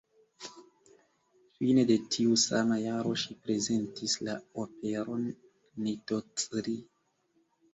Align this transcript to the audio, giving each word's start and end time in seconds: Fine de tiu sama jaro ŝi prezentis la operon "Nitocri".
Fine 1.57 1.83
de 1.91 1.97
tiu 2.15 2.39
sama 2.45 2.79
jaro 2.85 3.13
ŝi 3.25 3.37
prezentis 3.43 4.17
la 4.29 4.39
operon 4.65 5.29
"Nitocri". 5.85 6.75